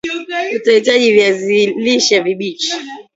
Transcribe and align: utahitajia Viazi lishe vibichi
utahitajia 0.57 1.13
Viazi 1.13 1.65
lishe 1.65 2.19
vibichi 2.19 2.71